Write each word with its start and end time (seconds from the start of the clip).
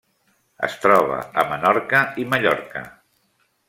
Es 0.67 0.77
troba 0.85 1.21
a 1.43 1.45
Menorca 1.53 2.03
i 2.25 2.29
Mallorca. 2.35 2.87